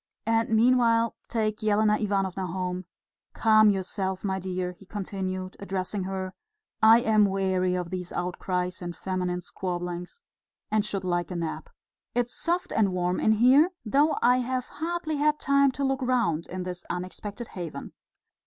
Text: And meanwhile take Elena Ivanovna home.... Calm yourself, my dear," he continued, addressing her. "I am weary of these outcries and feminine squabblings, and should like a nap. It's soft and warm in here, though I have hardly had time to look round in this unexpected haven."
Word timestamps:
And 0.25 0.49
meanwhile 0.49 1.15
take 1.27 1.63
Elena 1.63 1.95
Ivanovna 1.95 2.47
home.... 2.47 2.85
Calm 3.33 3.69
yourself, 3.69 4.23
my 4.23 4.39
dear," 4.39 4.71
he 4.71 4.83
continued, 4.83 5.55
addressing 5.59 6.05
her. 6.05 6.33
"I 6.81 7.01
am 7.01 7.25
weary 7.27 7.75
of 7.75 7.91
these 7.91 8.11
outcries 8.11 8.81
and 8.81 8.95
feminine 8.95 9.41
squabblings, 9.41 10.19
and 10.71 10.83
should 10.83 11.03
like 11.03 11.29
a 11.29 11.35
nap. 11.35 11.69
It's 12.15 12.33
soft 12.33 12.71
and 12.71 12.91
warm 12.93 13.19
in 13.19 13.33
here, 13.33 13.69
though 13.85 14.17
I 14.23 14.37
have 14.37 14.69
hardly 14.69 15.17
had 15.17 15.39
time 15.39 15.69
to 15.73 15.83
look 15.83 16.01
round 16.01 16.47
in 16.47 16.63
this 16.63 16.83
unexpected 16.89 17.49
haven." 17.49 17.93